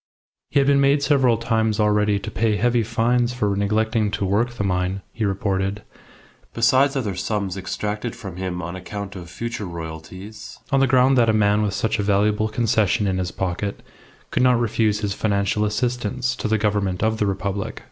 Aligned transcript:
He 0.49 0.59
had 0.59 0.65
been 0.65 0.81
made 0.81 1.03
several 1.03 1.37
times 1.37 1.79
already 1.79 2.17
to 2.21 2.31
pay 2.31 2.55
heavy 2.55 2.81
fines 2.81 3.33
for 3.35 3.55
neglecting 3.55 4.09
to 4.09 4.25
work 4.25 4.49
the 4.49 4.63
mine, 4.63 5.03
he 5.13 5.25
reported, 5.25 5.83
besides 6.55 6.95
other 6.95 7.13
sums 7.15 7.55
extracted 7.55 8.15
from 8.15 8.37
him 8.37 8.63
on 8.63 8.75
account 8.75 9.15
of 9.15 9.29
future 9.29 9.67
royalties, 9.67 10.57
on 10.71 10.79
the 10.79 10.87
ground 10.87 11.19
that 11.19 11.29
a 11.29 11.33
man 11.33 11.61
with 11.61 11.75
such 11.75 11.99
a 11.99 12.03
valuable 12.03 12.47
concession 12.49 13.05
in 13.05 13.19
his 13.19 13.29
pocket 13.29 13.83
could 14.31 14.41
not 14.41 14.59
refuse 14.59 15.01
his 15.01 15.13
financial 15.13 15.63
assistance 15.65 16.35
to 16.35 16.47
the 16.47 16.57
Government 16.57 17.03
of 17.03 17.19
the 17.19 17.27
Republic. 17.27 17.79